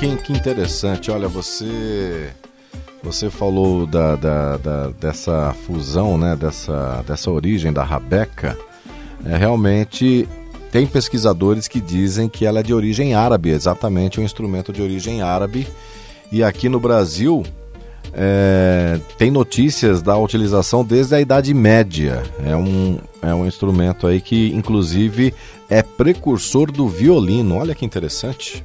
que, 0.04 0.16
que 0.16 0.32
interessante, 0.32 1.10
olha, 1.10 1.28
você 1.28 2.30
você 3.02 3.28
falou 3.28 3.86
da, 3.86 4.16
da, 4.16 4.56
da, 4.56 4.86
dessa 4.98 5.54
fusão, 5.66 6.16
né, 6.16 6.34
dessa, 6.34 7.04
dessa 7.06 7.30
origem 7.30 7.70
da 7.70 7.82
rabeca. 7.82 8.56
É, 9.26 9.36
realmente 9.36 10.26
tem 10.72 10.86
pesquisadores 10.86 11.68
que 11.68 11.80
dizem 11.80 12.30
que 12.30 12.46
ela 12.46 12.60
é 12.60 12.62
de 12.62 12.72
origem 12.72 13.14
árabe, 13.14 13.50
exatamente 13.50 14.18
um 14.18 14.24
instrumento 14.24 14.72
de 14.72 14.80
origem 14.80 15.20
árabe. 15.20 15.66
E 16.32 16.42
aqui 16.42 16.68
no 16.68 16.80
Brasil 16.80 17.44
é, 18.14 18.98
tem 19.18 19.30
notícias 19.30 20.00
da 20.00 20.16
utilização 20.16 20.82
desde 20.82 21.14
a 21.14 21.20
Idade 21.20 21.52
Média. 21.52 22.22
É 22.42 22.56
um, 22.56 22.98
é 23.20 23.34
um 23.34 23.46
instrumento 23.46 24.06
aí 24.06 24.20
que, 24.20 24.50
inclusive, 24.54 25.34
é 25.68 25.82
precursor 25.82 26.72
do 26.72 26.88
violino. 26.88 27.58
Olha 27.58 27.74
que 27.74 27.84
interessante. 27.84 28.64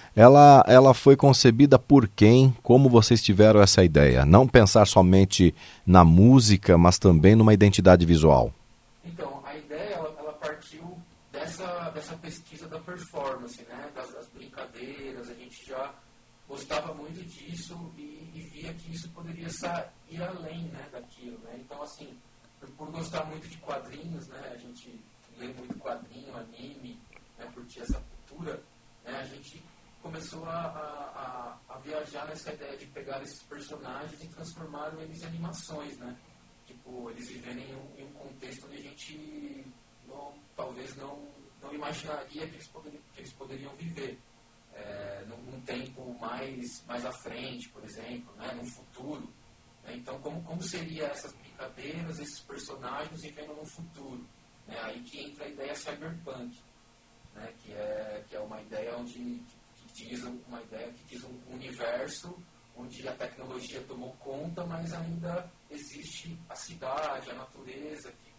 ela, 0.15 0.63
ela 0.67 0.93
foi 0.93 1.15
concebida 1.15 1.79
por 1.79 2.07
quem? 2.07 2.55
Como 2.61 2.89
vocês 2.89 3.21
tiveram 3.23 3.61
essa 3.61 3.83
ideia? 3.83 4.25
Não 4.25 4.47
pensar 4.47 4.85
somente 4.85 5.55
na 5.85 6.03
música, 6.03 6.77
mas 6.77 6.99
também 6.99 7.35
numa 7.35 7.53
identidade 7.53 8.05
visual. 8.05 8.53
Então, 9.05 9.41
a 9.45 9.55
ideia 9.55 9.95
ela, 9.95 10.13
ela 10.19 10.33
partiu 10.33 10.97
dessa, 11.31 11.89
dessa 11.91 12.15
pesquisa 12.15 12.67
da 12.67 12.79
performance, 12.79 13.65
né? 13.69 13.87
das, 13.95 14.11
das 14.11 14.27
brincadeiras. 14.27 15.29
A 15.29 15.33
gente 15.33 15.65
já 15.65 15.91
gostava 16.47 16.93
muito 16.93 17.23
disso 17.23 17.77
e, 17.97 18.29
e 18.35 18.41
via 18.41 18.73
que 18.73 18.93
isso 18.93 19.09
poderia 19.09 19.47
ir 20.09 20.21
além 20.21 20.63
né, 20.65 20.85
daquilo. 20.91 21.39
Né? 21.45 21.59
Então, 21.59 21.81
assim, 21.81 22.09
por, 22.59 22.69
por, 22.71 22.91
gostar 22.91 23.25
muito 23.25 23.47
de 23.47 23.57
quadrinhos, 23.57 24.27
né, 24.27 24.51
a 24.53 24.57
gente 24.57 24.99
lê 25.37 25.47
muito 25.47 25.79
quadrinho, 25.79 26.35
anime, 26.35 26.99
né, 27.39 27.47
curtir 27.53 27.79
essa 27.79 28.01
cultura, 28.27 28.61
né, 29.05 29.17
a 29.17 29.23
gente 29.23 29.63
começou 30.01 30.43
a, 30.45 31.57
a, 31.69 31.73
a, 31.73 31.77
viajar 31.79 32.25
nessa 32.27 32.53
ideia 32.53 32.77
de 32.77 32.85
pegar 32.87 33.21
esses 33.21 33.41
personagens 33.43 34.21
e 34.23 34.27
transformar 34.27 34.93
eles 34.99 35.21
em 35.21 35.27
animações, 35.27 35.97
né? 35.97 36.17
Tipo, 36.65 37.09
eles 37.11 37.29
viverem 37.29 37.69
em 37.69 37.75
um, 37.75 37.99
em 37.99 38.05
um 38.05 38.13
contexto 38.13 38.65
onde 38.65 38.77
a 38.77 38.81
gente 38.81 39.65
não, 40.07 40.33
talvez 40.55 40.95
não, 40.95 41.27
não 41.61 41.73
imaginaria 41.73 42.47
que 42.47 42.55
eles 42.55 42.67
poderiam, 42.67 43.01
que 43.13 43.19
eles 43.19 43.33
poderiam 43.33 43.75
viver 43.75 44.19
é, 44.73 45.25
num, 45.27 45.37
num, 45.51 45.61
tempo 45.61 46.17
mais, 46.19 46.83
mais 46.85 47.05
à 47.05 47.11
frente, 47.11 47.69
por 47.69 47.83
exemplo, 47.83 48.33
né, 48.35 48.51
no 48.53 48.65
futuro. 48.65 49.27
Né? 49.83 49.95
Então, 49.95 50.19
como, 50.21 50.41
como 50.43 50.61
seriam 50.63 51.07
essas 51.07 51.33
brincadeiras, 51.33 52.19
esses 52.19 52.39
personagens 52.41 53.21
vivendo 53.21 53.55
no 53.55 53.65
futuro? 53.65 54.25
Né? 54.67 54.79
Aí 54.83 55.01
que 55.03 55.21
entra 55.21 55.45
a 55.45 55.49
ideia 55.49 55.75
cyberpunk, 55.75 56.57
né? 57.35 57.53
que, 57.59 57.73
é, 57.73 58.23
que 58.27 58.35
é 58.35 58.39
uma 58.39 58.61
ideia 58.61 58.97
onde 58.97 59.41
que 59.91 60.15
uma 60.47 60.61
ideia 60.61 60.91
que 60.93 61.03
diz 61.05 61.23
um 61.23 61.39
universo 61.49 62.37
onde 62.75 63.07
a 63.07 63.13
tecnologia 63.15 63.81
tomou 63.83 64.13
conta, 64.17 64.65
mas 64.65 64.93
ainda 64.93 65.51
existe 65.69 66.37
a 66.49 66.55
cidade, 66.55 67.29
a 67.29 67.35
natureza 67.35 68.11
que, 68.11 68.33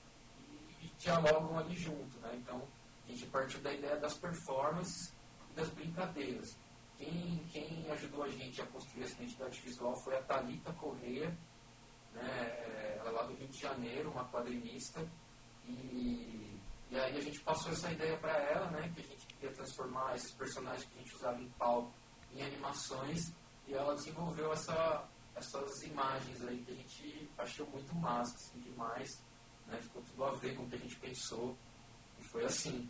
e, 0.50 0.86
e 0.86 0.92
dialogam 0.98 1.58
ali 1.58 1.76
junto. 1.76 2.18
Né? 2.20 2.36
Então, 2.36 2.66
a 3.06 3.10
gente 3.10 3.26
partiu 3.26 3.60
da 3.60 3.72
ideia 3.72 3.96
das 3.96 4.16
performances 4.18 5.14
das 5.54 5.68
brincadeiras. 5.70 6.56
Quem, 6.96 7.44
quem 7.52 7.90
ajudou 7.90 8.24
a 8.24 8.28
gente 8.28 8.62
a 8.62 8.66
construir 8.66 9.04
essa 9.04 9.14
identidade 9.14 9.60
visual 9.60 9.96
foi 10.02 10.16
a 10.16 10.22
Talita 10.22 10.72
Corrêa, 10.74 11.36
né, 12.14 12.22
é, 12.22 12.96
ela 13.00 13.08
é 13.08 13.12
lá 13.12 13.22
do 13.24 13.34
Rio 13.34 13.48
de 13.48 13.58
Janeiro, 13.58 14.10
uma 14.10 14.28
quadrinista, 14.28 15.04
e, 15.66 16.58
e 16.90 16.98
aí 16.98 17.16
a 17.16 17.20
gente 17.20 17.40
passou 17.40 17.72
essa 17.72 17.90
ideia 17.90 18.16
para 18.18 18.32
ela, 18.32 18.70
né, 18.70 18.92
que 18.94 19.00
a 19.00 19.04
gente 19.04 19.21
queria 19.42 19.56
transformar 19.56 20.14
esses 20.14 20.30
personagens 20.30 20.84
que 20.84 20.98
a 20.98 21.02
gente 21.02 21.16
usava 21.16 21.40
em 21.40 21.48
palco 21.58 21.92
em 22.34 22.42
animações, 22.42 23.32
e 23.66 23.74
ela 23.74 23.94
desenvolveu 23.94 24.52
essa, 24.52 25.04
essas 25.34 25.82
imagens 25.82 26.42
aí 26.46 26.62
que 26.64 26.70
a 26.70 26.74
gente 26.74 27.30
achou 27.36 27.66
muito 27.66 27.94
massa, 27.96 28.34
assim, 28.36 28.58
demais, 28.60 29.22
né, 29.66 29.78
ficou 29.82 30.00
tudo 30.02 30.24
a 30.24 30.30
ver 30.32 30.56
com 30.56 30.62
o 30.62 30.68
que 30.68 30.76
a 30.76 30.78
gente 30.78 30.96
pensou, 30.96 31.58
e 32.18 32.24
foi 32.24 32.44
assim. 32.44 32.88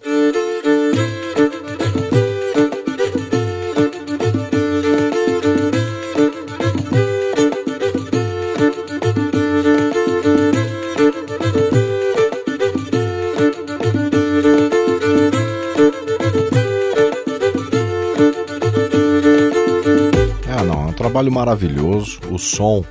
Trabalho 21.23 21.33
maravilhoso. 21.33 22.19
O 22.31 22.39
som, 22.39 22.85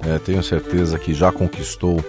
é, 0.00 0.18
tenho 0.18 0.42
certeza 0.42 0.98
que 0.98 1.12
já 1.12 1.32
conquistou 1.32 2.04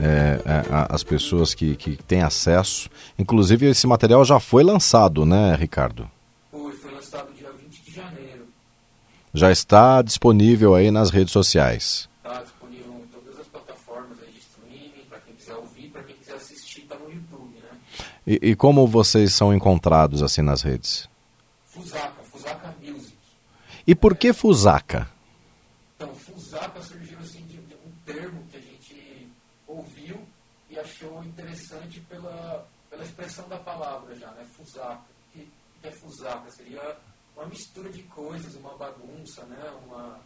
é, 0.00 0.40
é, 0.44 0.62
as 0.88 1.02
pessoas 1.02 1.54
que, 1.54 1.76
que 1.76 1.96
têm 1.96 2.22
acesso. 2.22 2.88
Inclusive, 3.18 3.66
esse 3.66 3.86
material 3.86 4.24
já 4.24 4.40
foi 4.40 4.62
lançado, 4.62 5.26
né, 5.26 5.54
Ricardo? 5.54 6.08
Foi, 6.50 6.72
foi 6.72 6.94
lançado 6.94 7.28
dia 7.36 7.50
20 7.62 7.82
de 7.82 7.94
janeiro. 7.94 8.46
Já 9.34 9.50
está 9.50 10.00
disponível 10.00 10.74
aí 10.74 10.90
nas 10.90 11.10
redes 11.10 11.32
sociais. 11.32 12.08
Está 12.24 12.42
disponível 12.42 12.94
em 12.94 13.06
todas 13.08 13.38
as 13.40 13.46
plataformas 13.46 14.18
de 14.18 14.38
streaming, 14.38 15.04
para 15.10 15.18
quem 15.20 15.34
quiser 15.34 15.54
ouvir, 15.54 15.90
para 15.90 16.02
quem 16.02 16.16
quiser 16.16 16.38
E, 18.26 18.50
e 18.50 18.56
como 18.56 18.86
vocês 18.86 19.34
são 19.34 19.52
encontrados 19.54 20.22
assim 20.22 20.42
nas 20.42 20.62
redes? 20.62 21.08
Fusaka, 21.66 22.22
Fusaka 22.30 22.74
Music. 22.82 23.16
E 23.86 23.94
por 23.94 24.14
que 24.16 24.34
Fusaka? 24.34 25.08
Então, 25.98 26.14
Fusaka 26.14 26.80
surgiu 26.80 27.18
assim 27.18 27.42
de, 27.42 27.56
de 27.56 27.74
um 27.74 27.90
termo 28.06 28.44
que 28.48 28.56
a 28.56 28.60
gente 28.60 29.28
ouviu 29.66 30.20
e 30.70 30.78
achou 30.78 31.24
interessante 31.24 32.00
pela, 32.98 33.04
expressão 33.04 33.48
da 33.48 33.58
palavra 33.58 34.14
já, 34.16 34.30
né? 34.32 34.44
Fusaka. 34.56 35.04
O 35.28 35.32
que, 35.32 35.48
que 35.80 35.88
é 35.88 35.90
Fusaka? 35.92 36.50
Seria 36.50 36.96
uma 37.36 37.46
mistura 37.46 37.90
de 37.90 38.02
coisas, 38.04 38.54
uma 38.56 38.76
bagunça, 38.76 39.44
né? 39.46 39.70
Uma, 39.86 40.20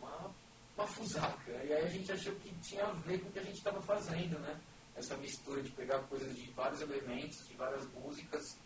uma, 0.00 0.30
uma 0.76 0.86
Fusaka. 0.86 1.50
E 1.50 1.72
aí 1.72 1.84
a 1.84 1.88
gente 1.88 2.10
achou 2.10 2.34
que 2.36 2.52
tinha 2.62 2.84
a 2.84 2.92
ver 2.92 3.20
com 3.20 3.28
o 3.28 3.32
que 3.32 3.38
a 3.38 3.44
gente 3.44 3.58
estava 3.58 3.80
fazendo, 3.82 4.38
né? 4.38 4.56
essa 4.96 5.16
mistura 5.16 5.62
de 5.62 5.70
pegar 5.70 5.98
coisas 6.08 6.34
de 6.34 6.50
vários 6.56 6.80
elementos, 6.80 7.46
de 7.48 7.54
várias 7.54 7.86
músicas 7.92 8.56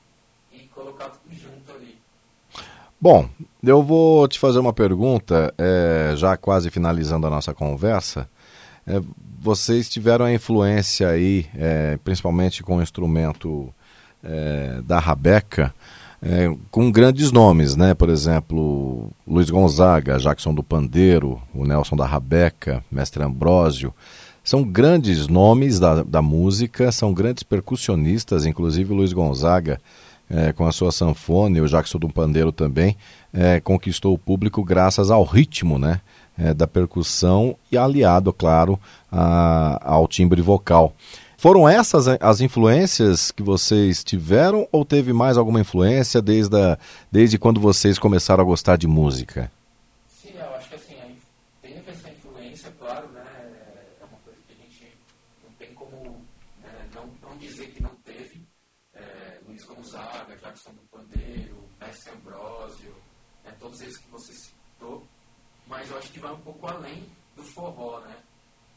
e 0.53 0.61
colocar 0.69 1.11
tudo 1.11 1.35
junto 1.35 1.73
ali. 1.73 1.99
Bom, 3.01 3.29
eu 3.63 3.83
vou 3.83 4.29
te 4.29 4.39
fazer 4.39 4.59
uma 4.59 4.73
pergunta, 4.73 5.53
é, 5.59 6.15
já 6.17 6.37
quase 6.37 6.71
finalizando 6.71 7.27
a 7.27 7.31
nossa 7.31 7.55
conversa. 7.55 8.29
É, 8.91 9.01
vocês 9.41 9.89
tiveram 9.89 10.25
a 10.25 10.35
influência 10.35 11.09
aí, 11.09 11.47
é, 11.55 11.97
principalmente 12.03 12.63
com 12.63 12.79
o 12.79 12.83
instrumento 12.83 13.73
é, 14.23 14.83
da 14.85 14.99
Rabeca, 14.99 15.73
é, 16.21 16.53
com 16.71 16.91
grandes 16.91 17.31
nomes, 17.31 17.77
né? 17.77 17.95
Por 17.95 18.11
exemplo, 18.11 19.11
Luiz 19.27 19.49
Gonzaga, 19.49 20.19
Jackson 20.19 20.53
do 20.53 20.63
Pandeiro, 20.63 21.41
o 21.55 21.65
Nelson 21.65 21.95
da 21.95 22.05
Rabeca, 22.05 22.85
Mestre 22.91 23.23
Ambrósio. 23.23 23.95
São 24.43 24.65
grandes 24.65 25.29
nomes 25.29 25.79
da, 25.79 26.03
da 26.03 26.21
música, 26.21 26.91
são 26.91 27.15
grandes 27.15 27.45
percussionistas, 27.45 28.45
inclusive 28.45 28.93
Luiz 28.93 29.13
Gonzaga, 29.13 29.81
é, 30.29 30.53
com 30.53 30.67
a 30.67 30.73
sua 30.73 30.91
sanfona, 30.91 31.59
e 31.59 31.61
o 31.61 31.69
Jackson 31.69 31.99
do 31.99 32.09
Pandeiro 32.09 32.51
também, 32.51 32.97
é, 33.33 33.61
conquistou 33.61 34.15
o 34.15 34.19
público 34.19 34.65
graças 34.65 35.11
ao 35.11 35.25
ritmo 35.25 35.79
né, 35.79 36.01
é, 36.41 36.55
da 36.55 36.67
percussão 36.67 37.55
e 37.71 37.77
aliado, 37.77 38.33
claro, 38.33 38.81
a, 39.13 39.79
ao 39.85 40.09
timbre 40.09 40.41
vocal. 40.41 40.95
Foram 41.37 41.69
essas 41.69 42.07
as 42.21 42.41
influências 42.41 43.31
que 43.31 43.43
vocês 43.43 44.05
tiveram 44.05 44.67
ou 44.73 44.85
teve 44.85 45.13
mais 45.13 45.39
alguma 45.39 45.61
influência 45.61 46.21
desde, 46.21 46.57
a, 46.57 46.79
desde 47.11 47.39
quando 47.39 47.61
vocês 47.61 47.99
começaram 47.99 48.43
a 48.43 48.47
gostar 48.47 48.77
de 48.77 48.87
música? 48.87 49.51
acho 66.01 66.13
que 66.13 66.21
vai 66.21 66.33
um 66.33 66.41
pouco 66.41 66.67
além 66.67 67.07
do 67.37 67.45
forró, 67.45 68.01
né? 68.01 68.17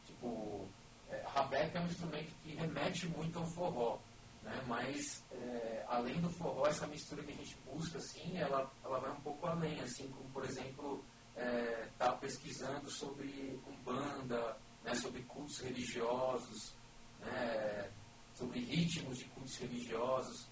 Tipo, 0.06 0.68
é, 1.10 1.20
a 1.24 1.40
rabeca 1.40 1.73
é 1.73 1.73
um 1.84 1.88
instrumento 1.88 2.34
que 2.42 2.54
remete 2.54 3.06
muito 3.08 3.38
ao 3.38 3.46
forró, 3.46 3.98
né? 4.42 4.64
Mas 4.66 5.22
é, 5.30 5.84
além 5.88 6.20
do 6.20 6.30
forró, 6.30 6.66
essa 6.66 6.86
mistura 6.86 7.22
que 7.22 7.32
a 7.32 7.36
gente 7.36 7.56
busca, 7.66 7.98
assim, 7.98 8.36
ela, 8.36 8.70
ela 8.84 8.98
vai 8.98 9.10
um 9.10 9.20
pouco 9.20 9.46
além, 9.46 9.80
assim, 9.80 10.08
como 10.08 10.28
por 10.30 10.44
exemplo, 10.44 11.04
é, 11.36 11.88
tá 11.98 12.12
pesquisando 12.12 12.90
sobre 12.90 13.60
umbanda, 13.66 14.56
né? 14.82 14.94
Sobre 14.94 15.22
cultos 15.22 15.58
religiosos, 15.60 16.74
né? 17.20 17.90
Sobre 18.34 18.60
ritmos 18.60 19.18
de 19.18 19.24
cultos 19.26 19.56
religiosos. 19.56 20.48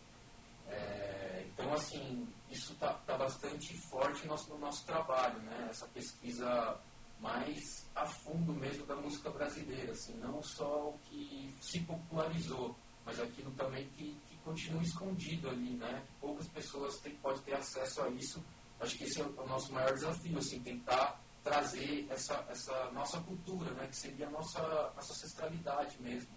É, 0.69 1.45
então, 1.47 1.73
assim, 1.75 2.27
isso 2.51 2.73
está 2.73 2.95
tá 2.95 3.17
bastante 3.17 3.77
forte 3.89 4.23
no 4.23 4.33
nosso, 4.33 4.51
no 4.51 4.59
nosso 4.59 4.87
trabalho, 4.87 5.39
né? 5.41 5.69
essa 5.71 5.87
pesquisa 5.89 6.81
mais 7.23 7.87
a 7.95 8.05
fundo 8.05 8.53
mesmo 8.53 8.85
da 8.85 8.97
música 8.97 9.31
brasileira, 9.31 9.93
assim, 9.93 10.15
não 10.15 10.43
só 10.43 10.89
o 10.89 10.99
que 11.05 11.55
se 11.61 11.81
popularizou, 11.81 12.77
mas 13.07 13.21
aquilo 13.21 13.51
também 13.53 13.89
que, 13.91 14.19
que 14.29 14.37
continua 14.39 14.83
escondido 14.83 15.49
ali, 15.49 15.77
né? 15.77 16.05
Poucas 16.21 16.49
pessoas 16.49 16.99
têm, 16.99 17.15
podem 17.17 17.41
ter 17.43 17.55
acesso 17.55 18.03
a 18.03 18.09
isso. 18.11 18.45
Acho 18.81 18.99
que 18.99 19.05
esse 19.05 19.21
é 19.21 19.25
o 19.25 19.47
nosso 19.47 19.73
maior 19.73 19.95
desafio, 19.95 20.37
assim, 20.37 20.61
tentar 20.61 21.21
trazer 21.45 22.07
essa, 22.11 22.45
essa 22.49 22.91
nossa 22.91 23.21
cultura, 23.21 23.71
né? 23.75 23.87
Que 23.87 23.97
seria 23.97 24.27
a 24.27 24.31
nossa, 24.31 24.61
nossa 24.95 25.13
ancestralidade 25.13 26.03
mesmo. 26.03 26.31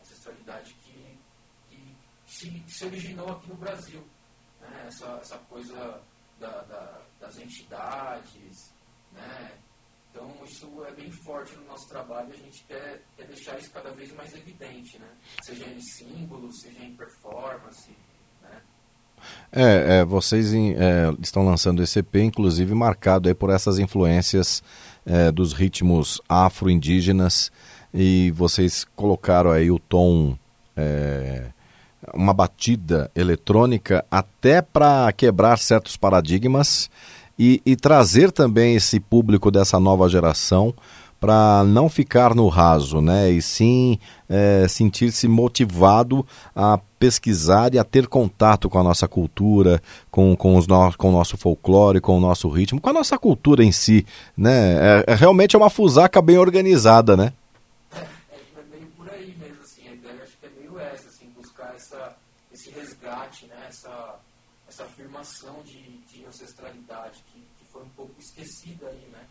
Ancestralidade 0.00 0.74
que, 0.74 1.18
que, 1.70 1.96
se, 2.26 2.50
que 2.50 2.72
se 2.72 2.84
originou 2.84 3.30
aqui 3.30 3.48
no 3.48 3.56
Brasil 3.56 4.04
né? 4.60 4.84
essa, 4.88 5.06
essa 5.20 5.38
coisa 5.38 6.02
da, 6.40 6.62
da, 6.62 7.00
das 7.20 7.38
entidades, 7.38 8.72
né? 9.12 9.58
Então, 10.12 10.30
isso 10.44 10.68
é 10.86 10.92
bem 10.92 11.10
forte 11.10 11.56
no 11.56 11.64
nosso 11.64 11.88
trabalho 11.88 12.28
a 12.30 12.36
gente 12.36 12.64
quer, 12.68 13.00
quer 13.16 13.26
deixar 13.26 13.58
isso 13.58 13.70
cada 13.70 13.90
vez 13.92 14.12
mais 14.12 14.34
evidente, 14.34 14.98
né? 14.98 15.06
Seja 15.42 15.66
em 15.66 15.80
símbolos, 15.80 16.60
seja 16.60 16.84
em 16.84 16.94
performance, 16.94 17.90
né? 18.42 18.60
É, 19.50 20.00
é 20.00 20.04
vocês 20.04 20.52
em, 20.52 20.74
é, 20.74 21.10
estão 21.20 21.44
lançando 21.44 21.82
esse 21.82 21.98
EP, 22.00 22.16
inclusive 22.16 22.74
marcado 22.74 23.28
aí 23.28 23.34
por 23.34 23.48
essas 23.48 23.78
influências 23.78 24.62
é, 25.06 25.32
dos 25.32 25.54
ritmos 25.54 26.20
afro-indígenas 26.28 27.50
e 27.94 28.30
vocês 28.32 28.84
colocaram 28.94 29.50
aí 29.50 29.70
o 29.70 29.78
tom 29.78 30.36
é, 30.76 31.46
uma 32.12 32.34
batida 32.34 33.10
eletrônica 33.14 34.04
até 34.10 34.60
para 34.60 35.10
quebrar 35.12 35.58
certos 35.58 35.96
paradigmas 35.96 36.90
e, 37.38 37.60
e, 37.64 37.76
trazer 37.76 38.30
também 38.30 38.76
esse 38.76 39.00
público 39.00 39.50
dessa 39.50 39.80
nova 39.80 40.08
geração 40.08 40.74
para 41.22 41.62
não 41.64 41.88
ficar 41.88 42.34
no 42.34 42.48
raso, 42.48 43.00
né? 43.00 43.30
E 43.30 43.40
sim 43.40 43.96
é, 44.28 44.66
sentir-se 44.68 45.28
motivado 45.28 46.26
a 46.54 46.80
pesquisar 46.98 47.72
e 47.74 47.78
a 47.78 47.84
ter 47.84 48.08
contato 48.08 48.68
com 48.68 48.78
a 48.78 48.82
nossa 48.82 49.06
cultura, 49.06 49.80
com, 50.10 50.34
com, 50.34 50.56
os 50.56 50.66
no, 50.66 50.92
com 50.94 51.10
o 51.10 51.12
nosso 51.12 51.36
folclore, 51.36 52.00
com 52.00 52.16
o 52.16 52.20
nosso 52.20 52.48
ritmo, 52.48 52.80
com 52.80 52.90
a 52.90 52.92
nossa 52.92 53.16
cultura 53.16 53.64
em 53.64 53.70
si, 53.70 54.04
né? 54.36 55.04
É, 55.06 55.12
é 55.12 55.14
realmente 55.14 55.54
é 55.54 55.58
uma 55.58 55.70
fusaca 55.70 56.20
bem 56.20 56.38
organizada, 56.38 57.16
né? 57.16 57.32
Afirmação 64.84 65.62
de, 65.62 65.98
de 65.98 66.24
ancestralidade 66.24 67.22
que, 67.24 67.40
que 67.58 67.64
foi 67.66 67.82
um 67.82 67.90
pouco 67.90 68.18
esquecida 68.20 68.88
aí, 68.88 69.08
né? 69.08 69.28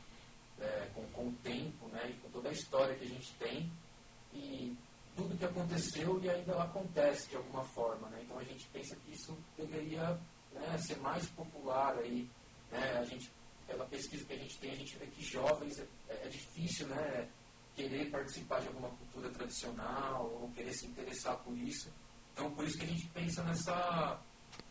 É, 0.59 0.89
com, 0.93 1.03
com 1.07 1.27
o 1.29 1.33
tempo, 1.43 1.87
né? 1.87 2.09
E 2.09 2.13
com 2.21 2.29
toda 2.29 2.49
a 2.49 2.51
história 2.51 2.95
que 2.95 3.05
a 3.05 3.07
gente 3.07 3.33
tem 3.35 3.71
e 4.33 4.77
tudo 5.15 5.37
que 5.37 5.45
aconteceu 5.45 6.19
e 6.23 6.29
ainda 6.29 6.61
acontece 6.61 7.29
de 7.29 7.35
alguma 7.35 7.63
forma, 7.63 8.07
né? 8.09 8.21
Então 8.23 8.37
a 8.37 8.43
gente 8.43 8.67
pensa 8.67 8.95
que 8.95 9.11
isso 9.11 9.37
deveria 9.57 10.19
né, 10.51 10.77
ser 10.77 10.97
mais 10.97 11.27
popular 11.29 11.97
aí, 11.97 12.29
né? 12.71 12.97
A 12.99 13.05
gente, 13.05 13.31
pela 13.67 13.85
pesquisa 13.85 14.25
que 14.25 14.33
a 14.33 14.37
gente 14.37 14.57
tem, 14.59 14.71
a 14.71 14.75
gente 14.75 14.97
vê 14.97 15.05
que 15.07 15.23
jovens 15.23 15.79
é, 15.79 15.87
é 16.09 16.27
difícil, 16.29 16.87
né? 16.87 17.27
Querer 17.75 18.09
participar 18.09 18.59
de 18.59 18.67
alguma 18.67 18.89
cultura 18.89 19.29
tradicional 19.29 20.25
ou 20.25 20.51
querer 20.51 20.73
se 20.73 20.85
interessar 20.85 21.37
por 21.37 21.57
isso. 21.57 21.89
Então, 22.33 22.51
por 22.51 22.65
isso 22.65 22.77
que 22.77 22.83
a 22.83 22.87
gente 22.87 23.07
pensa 23.09 23.43
nessa 23.43 24.19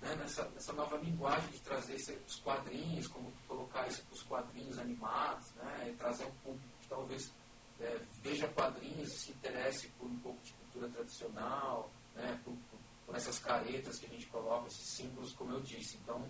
né, 0.00 0.14
nessa, 0.16 0.48
nessa 0.50 0.72
nova 0.72 0.96
linguagem 0.96 1.50
de 1.50 1.60
trazer 1.60 1.96
os 2.26 2.36
quadrinhos, 2.36 3.06
como 3.08 3.32
colocar 3.46 3.86
isso 3.86 4.02
para 4.04 4.14
os 4.14 4.22
quadrinhos 4.22 4.78
animados, 4.78 5.52
né, 5.54 5.94
trazer 5.98 6.24
um 6.24 6.34
público 6.44 6.68
que 6.80 6.88
talvez 6.88 7.30
é, 7.80 7.98
veja 8.22 8.48
quadrinhos 8.48 9.12
e 9.12 9.18
se 9.18 9.30
interesse 9.32 9.88
por 9.98 10.06
um 10.06 10.18
pouco 10.18 10.40
de 10.42 10.52
cultura 10.52 10.88
tradicional, 10.88 11.90
né, 12.14 12.38
por, 12.44 12.54
por, 13.06 13.16
essas 13.16 13.40
caretas 13.40 13.98
que 13.98 14.06
a 14.06 14.08
gente 14.08 14.26
coloca, 14.26 14.68
esses 14.68 14.94
símbolos, 14.96 15.32
como 15.32 15.52
eu 15.52 15.60
disse. 15.60 15.98
Então, 16.02 16.24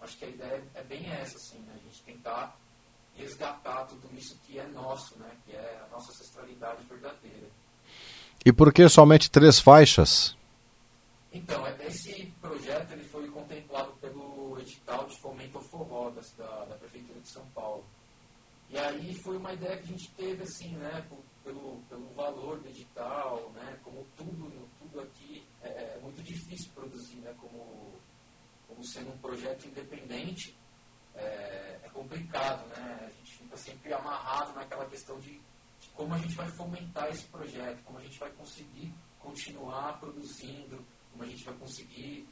acho 0.00 0.18
que 0.18 0.24
a 0.24 0.28
ideia 0.28 0.64
é 0.74 0.82
bem 0.82 1.08
essa, 1.08 1.36
assim, 1.36 1.60
né, 1.60 1.72
a 1.76 1.88
gente 1.88 2.02
tentar 2.02 2.58
resgatar 3.14 3.84
tudo 3.84 4.08
isso 4.16 4.36
que 4.44 4.58
é 4.58 4.66
nosso, 4.66 5.16
né, 5.18 5.30
que 5.46 5.52
é 5.52 5.80
a 5.84 5.88
nossa 5.92 6.10
ancestralidade 6.10 6.82
verdadeira. 6.84 7.48
E 8.44 8.52
por 8.52 8.72
que 8.72 8.88
somente 8.88 9.30
três 9.30 9.58
faixas? 9.60 10.36
Então, 11.32 11.66
é, 11.66 11.86
esse 11.86 12.32
projeto 12.40 12.92
ele 12.92 13.03
edital 14.84 15.06
de 15.06 15.18
fomento 15.18 15.58
ao 15.58 15.64
forró 15.64 16.10
da, 16.10 16.20
da, 16.66 16.76
Prefeitura 16.76 17.18
de 17.20 17.28
São 17.28 17.44
Paulo. 17.50 17.84
E 18.68 18.78
aí 18.78 19.14
foi 19.14 19.36
uma 19.36 19.52
ideia 19.52 19.76
que 19.78 19.84
a 19.84 19.86
gente 19.86 20.10
teve, 20.12 20.42
assim, 20.42 20.76
né, 20.76 21.06
pelo, 21.42 21.82
pelo 21.88 22.06
valor 22.14 22.60
do 22.60 22.68
edital, 22.68 23.50
né, 23.54 23.78
como 23.82 24.04
tudo, 24.16 24.68
tudo 24.78 25.00
aqui 25.00 25.44
é, 25.62 25.68
é 25.68 26.00
muito 26.02 26.22
difícil 26.22 26.70
produzir, 26.74 27.16
né, 27.16 27.34
como, 27.40 27.94
como 28.68 28.84
sendo 28.84 29.12
um 29.12 29.18
projeto 29.18 29.66
independente, 29.66 30.56
é, 31.14 31.80
é 31.82 31.88
complicado, 31.92 32.66
né, 32.68 32.98
a 33.06 33.10
gente 33.10 33.36
fica 33.36 33.56
sempre 33.56 33.92
amarrado 33.92 34.54
naquela 34.54 34.86
questão 34.86 35.18
de, 35.20 35.32
de 35.80 35.88
como 35.94 36.14
a 36.14 36.18
gente 36.18 36.34
vai 36.34 36.48
fomentar 36.52 37.08
esse 37.10 37.24
projeto, 37.26 37.82
como 37.84 37.98
a 37.98 38.02
gente 38.02 38.18
vai 38.18 38.30
conseguir 38.32 38.92
continuar 39.20 40.00
produzindo, 40.00 40.84
como 41.12 41.22
a 41.22 41.26
gente 41.26 41.44
vai 41.44 41.54
conseguir 41.54 42.26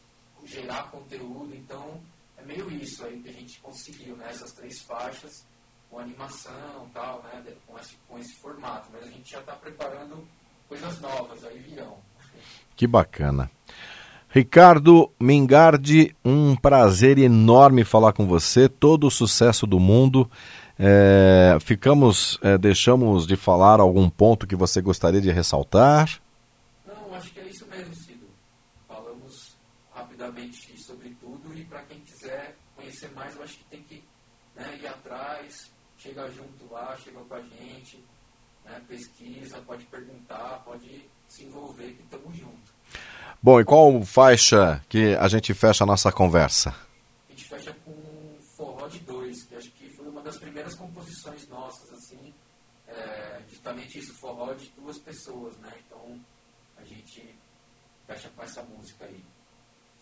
gerar 0.44 0.90
conteúdo. 0.90 1.54
Então, 1.54 2.02
é 2.38 2.44
meio 2.44 2.70
isso 2.70 3.04
aí 3.04 3.20
que 3.20 3.28
a 3.28 3.32
gente 3.32 3.60
conseguiu, 3.60 4.16
né? 4.16 4.26
Essas 4.30 4.52
três 4.52 4.80
faixas, 4.80 5.44
com 5.90 5.98
animação 5.98 6.88
tal, 6.92 7.22
né? 7.24 7.42
Com 7.66 7.78
esse, 7.78 7.96
com 8.08 8.18
esse 8.18 8.34
formato. 8.34 8.88
Mas 8.92 9.04
a 9.04 9.10
gente 9.10 9.30
já 9.30 9.40
está 9.40 9.52
preparando 9.52 10.26
coisas 10.68 11.00
novas, 11.00 11.44
aí 11.44 11.58
virão. 11.58 11.96
Que 12.74 12.86
bacana. 12.86 13.50
Ricardo 14.30 15.10
Mingardi, 15.20 16.16
um 16.24 16.56
prazer 16.56 17.18
enorme 17.18 17.84
falar 17.84 18.14
com 18.14 18.26
você, 18.26 18.66
todo 18.66 19.06
o 19.06 19.10
sucesso 19.10 19.66
do 19.66 19.78
mundo. 19.78 20.28
É, 20.78 21.58
ficamos, 21.60 22.38
é, 22.42 22.56
deixamos 22.56 23.26
de 23.26 23.36
falar 23.36 23.78
algum 23.78 24.08
ponto 24.08 24.46
que 24.46 24.56
você 24.56 24.80
gostaria 24.80 25.20
de 25.20 25.30
ressaltar? 25.30 26.18
Não, 26.86 27.14
acho 27.14 27.30
que 27.30 27.40
é 27.40 27.46
isso 27.46 27.66
mesmo, 27.68 27.94
Cido. 27.94 28.26
Falamos 28.88 29.54
rapidamente 29.94 30.80
sobre 30.80 31.10
tudo 31.20 31.54
e 31.54 31.64
para 31.64 31.82
quem 31.82 32.00
quiser 32.00 32.56
conhecer 32.74 33.10
mais, 33.14 33.36
eu 33.36 33.42
acho 33.42 33.58
que 33.58 33.64
tem 33.64 33.82
que 33.82 34.02
né, 34.54 34.78
ir 34.80 34.86
atrás, 34.86 35.70
chega 35.98 36.30
junto 36.30 36.70
lá, 36.70 36.96
chega 36.96 37.20
com 37.20 37.34
a 37.34 37.40
gente, 37.40 38.02
né, 38.64 38.80
pesquisa, 38.88 39.60
pode 39.62 39.84
perguntar, 39.86 40.62
pode 40.64 41.08
se 41.28 41.44
envolver 41.44 41.92
que 41.92 42.02
estamos 42.02 42.36
juntos. 42.36 42.72
Bom, 43.42 43.60
e 43.60 43.64
qual 43.64 44.02
faixa 44.02 44.84
que 44.88 45.14
a 45.16 45.26
gente 45.28 45.52
fecha 45.54 45.84
a 45.84 45.86
nossa 45.86 46.12
conversa? 46.12 46.74
A 47.28 47.32
gente 47.32 47.44
fecha 47.44 47.74
com 47.84 47.92
Forró 48.56 48.86
de 48.86 49.00
Dois, 49.00 49.42
que 49.44 49.54
acho 49.56 49.70
que 49.72 49.88
foi 49.96 50.06
uma 50.06 50.22
das 50.22 50.36
primeiras 50.38 50.74
composições 50.74 51.48
nossas, 51.48 51.92
assim, 51.92 52.32
é, 52.86 53.40
justamente 53.48 53.98
isso, 53.98 54.14
forró 54.14 54.52
de 54.52 54.68
duas 54.70 54.98
pessoas, 54.98 55.56
né? 55.58 55.72
Então 55.86 56.20
a 56.76 56.84
gente 56.84 57.36
fecha 58.06 58.28
com 58.36 58.42
essa 58.42 58.62
música 58.62 59.04
aí, 59.06 59.24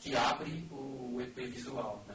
que 0.00 0.16
abre 0.16 0.66
o 0.70 1.20
EP 1.20 1.36
visual, 1.50 2.02
né? 2.08 2.14